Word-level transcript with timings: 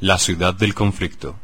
La 0.00 0.16
ciudad 0.16 0.54
del 0.54 0.74
conflicto. 0.74 1.34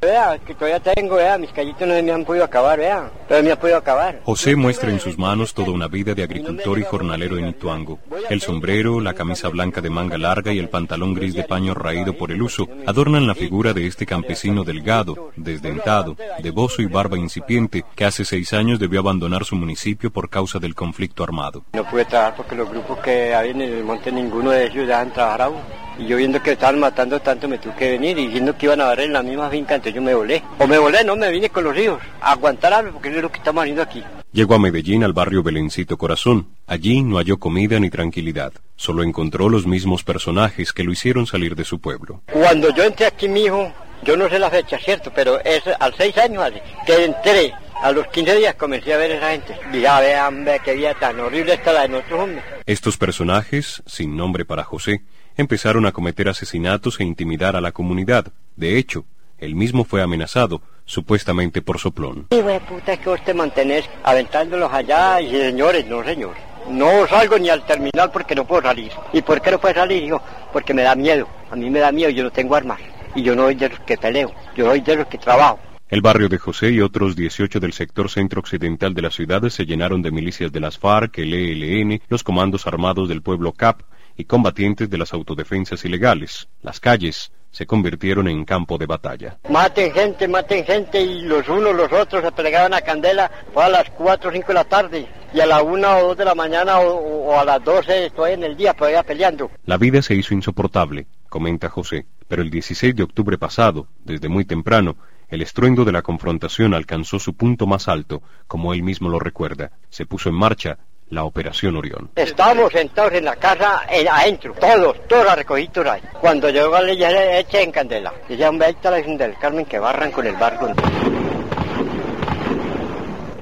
Vea, 0.00 0.38
que 0.38 0.54
todavía 0.54 0.78
tengo, 0.78 1.16
vea, 1.16 1.36
mis 1.36 1.50
callitos 1.50 1.80
no 1.80 2.00
me 2.00 2.12
han 2.12 2.24
podido 2.24 2.44
acabar, 2.44 2.78
vea, 2.78 3.10
pero 3.26 3.42
me 3.42 3.50
han 3.50 3.58
podido 3.58 3.76
acabar. 3.76 4.20
José 4.22 4.54
muestra 4.54 4.92
en 4.92 5.00
sus 5.00 5.18
manos 5.18 5.52
toda 5.52 5.72
una 5.72 5.88
vida 5.88 6.14
de 6.14 6.22
agricultor 6.22 6.78
y 6.78 6.84
jornalero 6.84 7.36
en 7.38 7.48
Ituango. 7.48 7.98
El 8.30 8.40
sombrero, 8.40 9.00
la 9.00 9.14
camisa 9.14 9.48
blanca 9.48 9.80
de 9.80 9.90
manga 9.90 10.16
larga 10.16 10.52
y 10.52 10.60
el 10.60 10.68
pantalón 10.68 11.14
gris 11.14 11.34
de 11.34 11.42
paño 11.42 11.74
raído 11.74 12.16
por 12.16 12.30
el 12.30 12.40
uso 12.40 12.68
adornan 12.86 13.26
la 13.26 13.34
figura 13.34 13.72
de 13.72 13.88
este 13.88 14.06
campesino 14.06 14.62
delgado, 14.62 15.32
desdentado, 15.34 16.14
de 16.40 16.50
bozo 16.52 16.80
y 16.82 16.86
barba 16.86 17.18
incipiente, 17.18 17.84
que 17.96 18.04
hace 18.04 18.24
seis 18.24 18.52
años 18.52 18.78
debió 18.78 19.00
abandonar 19.00 19.44
su 19.44 19.56
municipio 19.56 20.12
por 20.12 20.30
causa 20.30 20.60
del 20.60 20.76
conflicto 20.76 21.24
armado. 21.24 21.64
No 21.72 21.82
pude 21.90 22.04
trabajar 22.04 22.36
porque 22.36 22.54
los 22.54 22.70
grupos 22.70 23.00
que 23.00 23.34
había 23.34 23.50
en 23.50 23.62
el 23.62 23.82
monte, 23.82 24.12
ninguno 24.12 24.52
de 24.52 24.66
ellos 24.66 24.86
dejan 24.86 25.12
trabajar 25.12 25.42
aún. 25.42 25.87
Y 25.98 26.06
yo 26.06 26.16
viendo 26.16 26.40
que 26.42 26.52
estaban 26.52 26.78
matando 26.78 27.20
tanto 27.20 27.48
me 27.48 27.58
tuve 27.58 27.74
que 27.74 27.90
venir 27.90 28.18
y 28.18 28.26
diciendo 28.26 28.56
que 28.56 28.66
iban 28.66 28.80
a 28.80 28.86
dar 28.86 29.00
en 29.00 29.12
la 29.12 29.22
misma 29.22 29.50
finca, 29.50 29.74
entonces 29.74 29.94
yo 29.94 30.02
me 30.02 30.14
volé. 30.14 30.42
O 30.58 30.66
me 30.66 30.78
volé, 30.78 31.02
no, 31.04 31.16
me 31.16 31.30
vine 31.30 31.50
con 31.50 31.64
los 31.64 31.76
a 32.20 32.32
aguantar 32.32 32.72
algo 32.72 32.92
porque 32.92 33.08
es 33.08 33.22
lo 33.22 33.30
que 33.30 33.38
estamos 33.38 33.62
haciendo 33.62 33.82
aquí. 33.82 34.02
Llegó 34.32 34.54
a 34.54 34.58
Medellín 34.58 35.04
al 35.04 35.12
barrio 35.12 35.42
Belencito 35.42 35.96
Corazón. 35.96 36.48
Allí 36.66 37.02
no 37.02 37.16
halló 37.16 37.38
comida 37.38 37.80
ni 37.80 37.90
tranquilidad. 37.90 38.52
Solo 38.76 39.02
encontró 39.02 39.48
los 39.48 39.66
mismos 39.66 40.04
personajes 40.04 40.72
que 40.72 40.84
lo 40.84 40.92
hicieron 40.92 41.26
salir 41.26 41.56
de 41.56 41.64
su 41.64 41.80
pueblo. 41.80 42.22
Cuando 42.30 42.72
yo 42.74 42.84
entré 42.84 43.06
aquí, 43.06 43.26
mi 43.26 43.44
hijo, 43.44 43.72
yo 44.04 44.16
no 44.16 44.28
sé 44.28 44.38
la 44.38 44.50
fecha, 44.50 44.78
¿cierto? 44.78 45.10
Pero 45.14 45.40
es 45.44 45.62
al 45.80 45.94
seis 45.94 46.16
años 46.18 46.52
que 46.86 47.04
entré. 47.04 47.52
A 47.82 47.92
los 47.92 48.08
15 48.08 48.36
días 48.36 48.54
comencé 48.56 48.92
a 48.92 48.96
ver 48.98 49.12
a 49.12 49.14
esa 49.14 49.30
gente. 49.30 49.80
Ya 49.80 50.00
vean, 50.00 50.44
ve 50.44 50.60
qué 50.64 50.74
vida 50.74 50.94
tan 50.94 51.18
horrible 51.20 51.54
está 51.54 51.72
la 51.72 51.82
de 51.82 51.88
nosotros, 51.88 52.20
hombre. 52.20 52.42
Estos 52.66 52.96
personajes, 52.96 53.82
sin 53.86 54.16
nombre 54.16 54.44
para 54.44 54.64
José, 54.64 55.02
empezaron 55.38 55.86
a 55.86 55.92
cometer 55.92 56.28
asesinatos 56.28 56.98
e 56.98 57.04
intimidar 57.04 57.54
a 57.54 57.60
la 57.60 57.70
comunidad. 57.70 58.32
De 58.56 58.76
hecho, 58.76 59.04
él 59.38 59.54
mismo 59.54 59.84
fue 59.84 60.02
amenazado, 60.02 60.60
supuestamente 60.84 61.62
por 61.62 61.78
soplón. 61.78 62.26
Y 62.30 62.42
de 62.42 62.60
puta 62.60 62.94
es 62.94 62.98
que 62.98 63.08
vos 63.08 63.24
te 63.24 63.32
mantenés 63.32 63.88
aventándolos 64.02 64.70
allá 64.72 65.20
y 65.20 65.30
señores, 65.30 65.86
no 65.86 66.02
señor. 66.02 66.34
No 66.68 67.06
salgo 67.06 67.38
ni 67.38 67.48
al 67.48 67.64
terminal 67.64 68.10
porque 68.12 68.34
no 68.34 68.44
puedo 68.44 68.62
salir. 68.62 68.90
¿Y 69.12 69.22
por 69.22 69.40
qué 69.40 69.52
no 69.52 69.60
puedo 69.60 69.76
salir? 69.76 70.02
Digo, 70.02 70.20
porque 70.52 70.74
me 70.74 70.82
da 70.82 70.96
miedo. 70.96 71.28
A 71.52 71.56
mí 71.56 71.70
me 71.70 71.78
da 71.78 71.92
miedo, 71.92 72.10
yo 72.10 72.24
no 72.24 72.32
tengo 72.32 72.56
armas. 72.56 72.80
Y 73.14 73.22
yo 73.22 73.36
no 73.36 73.44
soy 73.44 73.54
de 73.54 73.68
los 73.68 73.78
que 73.80 73.96
peleo, 73.96 74.32
yo 74.56 74.66
soy 74.66 74.80
de 74.80 74.96
los 74.96 75.06
que 75.06 75.18
trabajo. 75.18 75.60
El 75.88 76.02
barrio 76.02 76.28
de 76.28 76.36
José 76.36 76.70
y 76.70 76.80
otros 76.80 77.14
18 77.14 77.60
del 77.60 77.72
sector 77.72 78.10
centro-occidental 78.10 78.92
de 78.92 79.02
la 79.02 79.10
ciudad 79.10 79.48
se 79.48 79.64
llenaron 79.64 80.02
de 80.02 80.10
milicias 80.10 80.52
de 80.52 80.60
las 80.60 80.78
FARC, 80.78 81.18
el 81.18 81.32
ELN, 81.32 82.02
los 82.08 82.24
comandos 82.24 82.66
armados 82.66 83.08
del 83.08 83.22
pueblo 83.22 83.52
CAP 83.52 83.82
y 84.18 84.24
combatientes 84.24 84.90
de 84.90 84.98
las 84.98 85.14
autodefensas 85.14 85.84
ilegales. 85.84 86.48
Las 86.60 86.80
calles 86.80 87.32
se 87.50 87.66
convirtieron 87.66 88.28
en 88.28 88.44
campo 88.44 88.76
de 88.76 88.84
batalla. 88.84 89.38
Maten 89.48 89.92
gente, 89.92 90.28
maten 90.28 90.64
gente 90.64 91.00
y 91.00 91.22
los 91.22 91.48
unos 91.48 91.74
los 91.74 91.90
otros 91.92 92.22
se 92.22 92.32
pegaban 92.32 92.74
a 92.74 92.82
candela 92.82 93.30
fue 93.54 93.64
a 93.64 93.68
las 93.68 93.88
4 93.90 94.28
o 94.28 94.32
5 94.32 94.48
de 94.48 94.54
la 94.54 94.64
tarde 94.64 95.08
y 95.32 95.40
a 95.40 95.46
la 95.46 95.62
1 95.62 95.98
o 95.98 96.08
2 96.08 96.16
de 96.18 96.24
la 96.24 96.34
mañana 96.34 96.80
o, 96.80 97.30
o 97.30 97.38
a 97.38 97.44
las 97.44 97.62
12 97.64 98.06
estoy 98.06 98.32
en 98.32 98.44
el 98.44 98.56
día 98.56 98.74
todavía 98.74 99.02
peleando. 99.02 99.50
La 99.64 99.78
vida 99.78 100.02
se 100.02 100.14
hizo 100.14 100.34
insoportable, 100.34 101.06
comenta 101.28 101.68
José, 101.68 102.06
pero 102.26 102.42
el 102.42 102.50
16 102.50 102.94
de 102.94 103.04
octubre 103.04 103.38
pasado, 103.38 103.86
desde 104.04 104.28
muy 104.28 104.44
temprano, 104.44 104.96
el 105.28 105.42
estruendo 105.42 105.84
de 105.84 105.92
la 105.92 106.02
confrontación 106.02 106.74
alcanzó 106.74 107.18
su 107.18 107.34
punto 107.34 107.66
más 107.66 107.86
alto, 107.86 108.22
como 108.46 108.72
él 108.72 108.82
mismo 108.82 109.10
lo 109.10 109.18
recuerda. 109.18 109.72
Se 109.90 110.06
puso 110.06 110.30
en 110.30 110.34
marcha 110.34 110.78
la 111.10 111.24
Operación 111.24 111.76
Orión. 111.76 112.10
Estábamos 112.14 112.72
sentados 112.72 113.12
en 113.12 113.24
la 113.24 113.36
casa 113.36 113.82
en, 113.90 114.08
adentro, 114.08 114.54
todos, 114.54 115.06
todos 115.08 115.24
la 115.24 115.36
recogidos 115.36 115.86
ahí. 115.86 116.02
Cuando 116.20 116.50
llegó 116.50 116.72
la 116.72 116.82
ley 116.82 116.98
ya 116.98 117.38
eché 117.38 117.62
en 117.62 117.72
candela. 117.72 118.12
Decían, 118.28 118.58
vete 118.58 118.88
a 118.88 118.92
la 118.92 119.00
del 119.00 119.38
Carmen 119.38 119.64
que 119.64 119.78
barran 119.78 120.10
con 120.10 120.26
el 120.26 120.36
barco. 120.36 120.68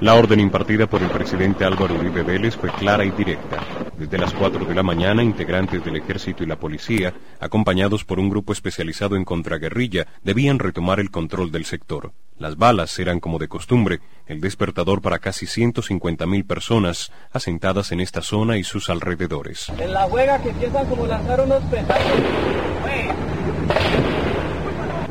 La 0.01 0.15
orden 0.15 0.41
impartida 0.41 0.87
por 0.87 1.03
el 1.03 1.09
presidente 1.09 1.65
Álvaro 1.65 1.95
Uribe 1.95 2.23
Vélez 2.23 2.55
fue 2.55 2.71
clara 2.71 3.03
y 3.03 3.11
directa. 3.13 3.63
Desde 3.97 4.19
las 4.19 4.35
4 4.35 4.67
de 4.67 4.75
la 4.75 4.83
mañana, 4.83 5.23
integrantes 5.23 5.83
del 5.83 5.97
ejército 5.97 6.43
y 6.43 6.47
la 6.47 6.57
policía, 6.57 7.15
acompañados 7.41 8.05
por 8.05 8.21
un 8.21 8.29
grupo 8.29 8.53
especializado 8.53 9.17
en 9.17 9.25
contraguerrilla, 9.25 10.07
debían 10.23 10.59
retomar 10.59 11.01
el 11.01 11.11
control 11.11 11.51
del 11.51 11.65
sector. 11.65 12.13
Las 12.39 12.59
balas 12.59 12.99
eran, 12.99 13.21
como 13.21 13.39
de 13.39 13.49
costumbre, 13.49 14.01
el 14.27 14.43
despertador 14.43 15.01
para 15.01 15.19
casi 15.19 15.47
150.000 15.47 16.47
personas 16.47 17.11
asentadas 17.33 17.91
en 17.91 18.01
esta 18.01 18.21
zona 18.21 18.59
y 18.59 18.65
sus 18.65 18.91
alrededores. 18.91 19.71
En 19.79 19.95
la 19.95 20.03
juega 20.03 20.43
que 20.43 20.51
empiezan 20.51 20.85
como 20.87 21.07
lanzar 21.07 21.41
unos 21.41 21.63
petazos. 21.65 22.21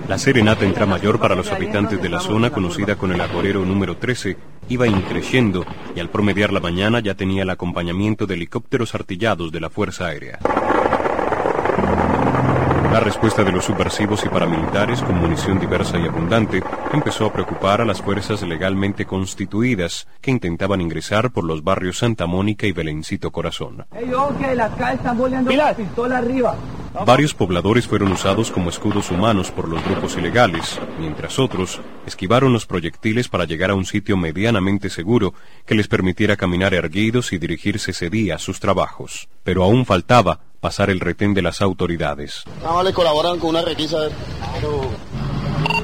La 0.07 0.19
serenata 0.19 0.85
mayor 0.85 1.19
para 1.19 1.35
los 1.35 1.51
habitantes 1.51 2.01
de 2.01 2.09
la 2.09 2.19
zona 2.19 2.51
conocida 2.51 2.95
con 2.95 3.11
el 3.11 3.19
agorero 3.21 3.65
número 3.65 3.97
13 3.97 4.37
iba 4.69 4.85
increciendo 4.85 5.65
y 5.95 5.99
al 5.99 6.09
promediar 6.09 6.53
la 6.53 6.59
mañana 6.59 6.99
ya 6.99 7.15
tenía 7.15 7.41
el 7.41 7.49
acompañamiento 7.49 8.27
de 8.27 8.35
helicópteros 8.35 8.93
artillados 8.93 9.51
de 9.51 9.59
la 9.59 9.69
Fuerza 9.69 10.05
Aérea. 10.05 10.39
La 12.91 12.99
respuesta 12.99 13.43
de 13.43 13.51
los 13.51 13.65
subversivos 13.65 14.23
y 14.23 14.29
paramilitares, 14.29 15.01
con 15.01 15.17
munición 15.17 15.59
diversa 15.59 15.97
y 15.97 16.07
abundante, 16.07 16.63
empezó 16.93 17.25
a 17.25 17.33
preocupar 17.33 17.81
a 17.81 17.85
las 17.85 18.01
fuerzas 18.01 18.41
legalmente 18.43 19.05
constituidas 19.05 20.07
que 20.21 20.31
intentaban 20.31 20.81
ingresar 20.81 21.31
por 21.31 21.43
los 21.43 21.63
barrios 21.63 21.97
Santa 21.97 22.25
Mónica 22.25 22.67
y 22.67 22.71
Belencito 22.71 23.31
Corazón. 23.31 23.85
Varios 27.03 27.33
pobladores 27.33 27.87
fueron 27.87 28.11
usados 28.11 28.51
como 28.51 28.69
escudos 28.69 29.11
humanos 29.11 29.51
por 29.51 29.67
los 29.67 29.83
grupos 29.83 30.15
ilegales, 30.15 30.79
mientras 30.99 31.39
otros 31.39 31.81
esquivaron 32.05 32.53
los 32.53 32.65
proyectiles 32.65 33.27
para 33.27 33.45
llegar 33.45 33.71
a 33.71 33.75
un 33.75 33.85
sitio 33.85 34.15
medianamente 34.15 34.89
seguro 34.89 35.33
que 35.65 35.75
les 35.75 35.87
permitiera 35.87 36.37
caminar 36.37 36.73
erguidos 36.73 37.33
y 37.33 37.37
dirigirse 37.37 37.91
ese 37.91 38.09
día 38.09 38.35
a 38.35 38.39
sus 38.39 38.59
trabajos. 38.59 39.27
Pero 39.43 39.63
aún 39.63 39.85
faltaba 39.85 40.39
pasar 40.61 40.89
el 40.89 40.99
retén 40.99 41.33
de 41.33 41.41
las 41.41 41.61
autoridades. 41.61 42.43
colaboran 42.93 43.39
con 43.39 43.49
una 43.51 43.61
requisa. 43.61 44.09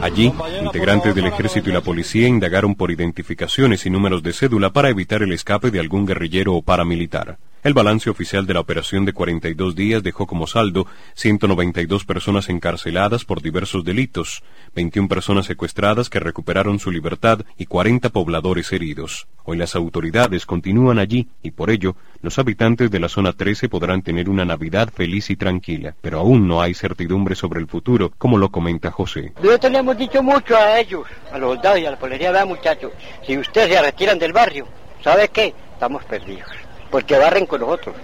Allí, 0.01 0.33
integrantes 0.63 1.13
del 1.13 1.27
ejército 1.27 1.69
y 1.69 1.73
la 1.73 1.81
policía 1.81 2.27
indagaron 2.27 2.73
por 2.75 2.89
identificaciones 2.89 3.85
y 3.85 3.89
números 3.89 4.23
de 4.23 4.33
cédula 4.33 4.71
para 4.71 4.89
evitar 4.89 5.21
el 5.21 5.31
escape 5.31 5.71
de 5.71 5.79
algún 5.79 6.05
guerrillero 6.05 6.55
o 6.55 6.61
paramilitar. 6.61 7.37
El 7.63 7.75
balance 7.75 8.09
oficial 8.09 8.47
de 8.47 8.55
la 8.55 8.59
operación 8.59 9.05
de 9.05 9.13
42 9.13 9.75
días 9.75 10.01
dejó 10.01 10.25
como 10.25 10.47
saldo 10.47 10.87
192 11.13 12.05
personas 12.05 12.49
encarceladas 12.49 13.23
por 13.23 13.43
diversos 13.43 13.85
delitos, 13.85 14.41
21 14.73 15.07
personas 15.07 15.45
secuestradas 15.45 16.09
que 16.09 16.19
recuperaron 16.19 16.79
su 16.79 16.89
libertad 16.89 17.41
y 17.59 17.67
40 17.67 18.09
pobladores 18.09 18.71
heridos. 18.73 19.27
Hoy 19.43 19.57
las 19.57 19.75
autoridades 19.75 20.47
continúan 20.47 20.97
allí 20.97 21.27
y 21.43 21.51
por 21.51 21.69
ello 21.69 21.95
los 22.23 22.39
habitantes 22.39 22.89
de 22.89 22.99
la 22.99 23.09
zona 23.09 23.33
13 23.33 23.69
podrán 23.69 24.01
tener 24.01 24.27
una 24.27 24.43
Navidad 24.43 24.89
feliz 24.91 25.29
y 25.29 25.35
tranquila, 25.35 25.93
pero 26.01 26.17
aún 26.17 26.47
no 26.47 26.63
hay 26.63 26.73
certidumbre 26.73 27.35
sobre 27.35 27.59
el 27.59 27.67
futuro, 27.67 28.11
como 28.17 28.39
lo 28.39 28.49
comenta 28.49 28.89
José. 28.89 29.33
Yo 29.43 29.59
tenemos 29.59 29.95
dicho 29.95 30.23
mucho 30.23 30.57
a 30.57 30.79
ellos, 30.79 31.03
a 31.31 31.37
los 31.37 31.53
soldados 31.53 31.79
y 31.79 31.85
a 31.85 31.91
la 31.91 31.99
policía, 31.99 32.31
vea 32.31 32.43
muchachos, 32.43 32.91
si 33.23 33.37
ustedes 33.37 33.69
se 33.75 33.81
retiran 33.83 34.17
del 34.17 34.33
barrio, 34.33 34.67
¿sabe 35.03 35.27
qué? 35.27 35.53
Estamos 35.75 36.03
perdidos 36.05 36.60
porque 36.91 37.17
barren 37.17 37.45
con 37.45 37.61
nosotros, 37.61 37.95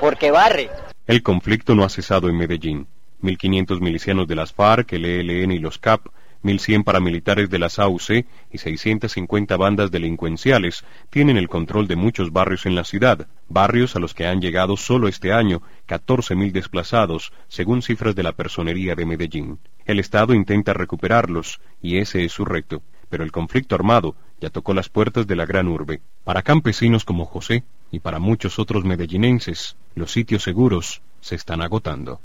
porque 0.00 0.30
barre. 0.30 0.70
El 1.06 1.22
conflicto 1.22 1.74
no 1.74 1.84
ha 1.84 1.88
cesado 1.88 2.28
en 2.28 2.36
Medellín. 2.36 2.86
1.500 3.22 3.80
milicianos 3.80 4.26
de 4.26 4.34
las 4.34 4.52
FARC, 4.54 4.94
el 4.94 5.04
ELN 5.04 5.52
y 5.52 5.58
los 5.58 5.78
CAP, 5.78 6.06
1.100 6.42 6.84
paramilitares 6.84 7.50
de 7.50 7.58
las 7.58 7.78
AUC 7.78 8.24
y 8.50 8.58
650 8.58 9.58
bandas 9.58 9.90
delincuenciales 9.90 10.84
tienen 11.10 11.36
el 11.36 11.50
control 11.50 11.86
de 11.86 11.96
muchos 11.96 12.32
barrios 12.32 12.64
en 12.64 12.74
la 12.74 12.84
ciudad, 12.84 13.28
barrios 13.48 13.94
a 13.94 13.98
los 13.98 14.14
que 14.14 14.26
han 14.26 14.40
llegado 14.40 14.78
solo 14.78 15.06
este 15.06 15.34
año 15.34 15.60
14.000 15.86 16.50
desplazados, 16.52 17.32
según 17.48 17.82
cifras 17.82 18.14
de 18.14 18.22
la 18.22 18.32
Personería 18.32 18.94
de 18.94 19.04
Medellín. 19.04 19.58
El 19.84 20.00
Estado 20.00 20.32
intenta 20.32 20.72
recuperarlos, 20.72 21.60
y 21.82 21.98
ese 21.98 22.24
es 22.24 22.32
su 22.32 22.46
reto, 22.46 22.80
pero 23.10 23.22
el 23.22 23.32
conflicto 23.32 23.74
armado 23.74 24.16
ya 24.40 24.48
tocó 24.48 24.72
las 24.72 24.88
puertas 24.88 25.26
de 25.26 25.36
la 25.36 25.44
gran 25.44 25.68
urbe. 25.68 26.00
Para 26.24 26.40
campesinos 26.40 27.04
como 27.04 27.26
José 27.26 27.64
y 27.92 28.00
para 28.00 28.18
muchos 28.18 28.58
otros 28.58 28.84
medellinenses, 28.84 29.76
los 29.94 30.10
sitios 30.10 30.42
seguros 30.42 31.02
se 31.20 31.34
están 31.34 31.62
agotando. 31.62 32.18